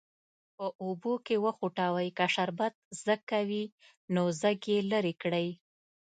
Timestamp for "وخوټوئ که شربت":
1.45-2.73